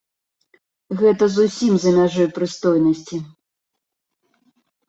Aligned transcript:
Гэта 1.01 1.27
зусім 1.35 1.73
за 1.83 1.91
мяжой 1.99 2.27
прыстойнасці. 2.39 3.17